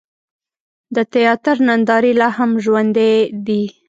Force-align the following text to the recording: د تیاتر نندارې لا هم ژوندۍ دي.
د 0.95 0.97
تیاتر 1.13 1.55
نندارې 1.67 2.11
لا 2.19 2.29
هم 2.37 2.51
ژوندۍ 2.63 3.15
دي. 3.45 3.63